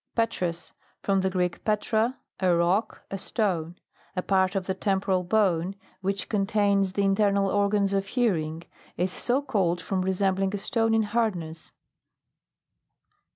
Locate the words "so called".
9.11-9.79